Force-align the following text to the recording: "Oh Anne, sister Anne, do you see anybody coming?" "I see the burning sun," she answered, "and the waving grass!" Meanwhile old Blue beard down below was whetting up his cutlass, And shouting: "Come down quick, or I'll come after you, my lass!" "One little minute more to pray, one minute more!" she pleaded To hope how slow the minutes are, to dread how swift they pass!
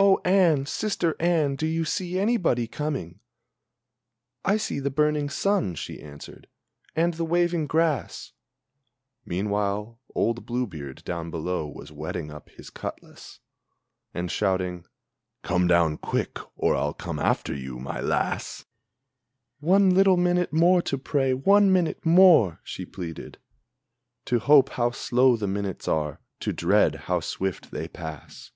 "Oh 0.00 0.20
Anne, 0.24 0.64
sister 0.64 1.16
Anne, 1.18 1.56
do 1.56 1.66
you 1.66 1.84
see 1.84 2.20
anybody 2.20 2.68
coming?" 2.68 3.18
"I 4.44 4.56
see 4.56 4.78
the 4.78 4.92
burning 4.92 5.28
sun," 5.28 5.74
she 5.74 6.00
answered, 6.00 6.46
"and 6.94 7.14
the 7.14 7.24
waving 7.24 7.66
grass!" 7.66 8.32
Meanwhile 9.24 9.98
old 10.14 10.46
Blue 10.46 10.68
beard 10.68 11.02
down 11.04 11.32
below 11.32 11.66
was 11.66 11.90
whetting 11.90 12.30
up 12.30 12.48
his 12.50 12.70
cutlass, 12.70 13.40
And 14.14 14.30
shouting: 14.30 14.86
"Come 15.42 15.66
down 15.66 15.96
quick, 15.96 16.38
or 16.54 16.76
I'll 16.76 16.94
come 16.94 17.18
after 17.18 17.52
you, 17.52 17.80
my 17.80 17.98
lass!" 18.00 18.66
"One 19.58 19.90
little 19.90 20.16
minute 20.16 20.52
more 20.52 20.80
to 20.82 20.96
pray, 20.96 21.34
one 21.34 21.72
minute 21.72 22.06
more!" 22.06 22.60
she 22.62 22.86
pleaded 22.86 23.38
To 24.26 24.38
hope 24.38 24.68
how 24.70 24.92
slow 24.92 25.36
the 25.36 25.48
minutes 25.48 25.88
are, 25.88 26.20
to 26.38 26.52
dread 26.52 26.94
how 27.10 27.18
swift 27.18 27.72
they 27.72 27.88
pass! 27.88 28.52